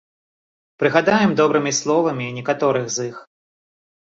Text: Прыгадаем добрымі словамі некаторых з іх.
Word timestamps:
Прыгадаем 0.83 1.31
добрымі 1.41 1.73
словамі 1.81 2.25
некаторых 2.39 2.85
з 2.97 3.07
іх. 3.11 3.21